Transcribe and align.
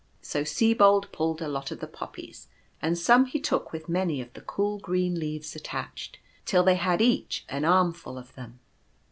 So 0.23 0.43
Sibold 0.43 1.11
pulled 1.11 1.43
a 1.43 1.47
lot 1.47 1.69
of 1.69 1.79
the 1.79 1.85
Poppies, 1.85 2.47
and 2.81 2.97
some 2.97 3.25
he 3.25 3.39
took 3.39 3.71
with 3.71 3.87
many 3.87 4.19
of 4.19 4.33
the 4.33 4.41
cool 4.41 4.79
green 4.79 5.19
leaves 5.19 5.55
attached, 5.55 6.17
till 6.43 6.63
they 6.63 6.73
had 6.77 7.03
each 7.03 7.45
an 7.49 7.65
armful 7.65 8.17
of 8.17 8.33
them. 8.33 8.59